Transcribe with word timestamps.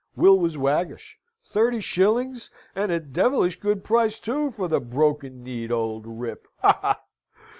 Will 0.15 0.39
was 0.39 0.57
waggish. 0.57 1.19
"Thirty 1.45 1.79
shillings? 1.79 2.49
and 2.75 2.91
a 2.91 2.99
devilish 2.99 3.59
good 3.59 3.83
price, 3.83 4.19
too, 4.19 4.49
for 4.49 4.67
the 4.67 4.79
broken 4.79 5.43
kneed 5.43 5.71
old 5.71 6.07
rip. 6.07 6.47
Ha, 6.63 6.79
ha!" 6.81 7.01